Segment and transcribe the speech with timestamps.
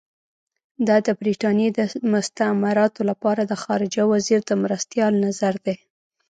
[0.87, 1.79] دا د برټانیې د
[2.13, 5.75] مستعمراتو لپاره د خارجه وزیر د مرستیال نظر دی.